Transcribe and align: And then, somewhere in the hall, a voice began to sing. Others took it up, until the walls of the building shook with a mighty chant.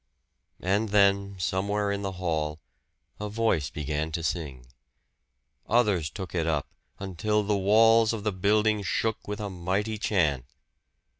And 0.63 0.89
then, 0.89 1.35
somewhere 1.37 1.91
in 1.91 2.01
the 2.01 2.13
hall, 2.13 2.59
a 3.19 3.29
voice 3.29 3.69
began 3.69 4.11
to 4.13 4.23
sing. 4.23 4.65
Others 5.69 6.09
took 6.09 6.33
it 6.33 6.47
up, 6.47 6.65
until 6.97 7.43
the 7.43 7.55
walls 7.55 8.11
of 8.11 8.23
the 8.23 8.31
building 8.31 8.81
shook 8.81 9.27
with 9.27 9.39
a 9.39 9.47
mighty 9.51 9.99
chant. 9.99 10.45